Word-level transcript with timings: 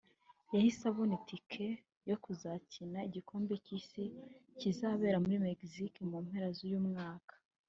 yahise 0.53 0.81
abona 0.91 1.13
itike 1.19 1.67
yo 2.09 2.15
kuzakina 2.23 2.99
igikombe 3.07 3.53
cy’isi 3.65 4.03
kizabera 4.59 5.17
muri 5.23 5.35
Mexique 5.45 5.99
mu 6.09 6.17
mpera 6.25 6.47
z’uyu 6.57 6.81
mwaka 6.89 7.33